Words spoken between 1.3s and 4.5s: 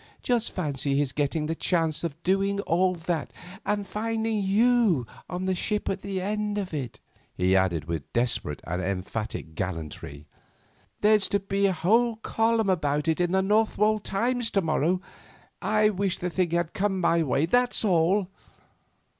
the chance of doing all that, and finding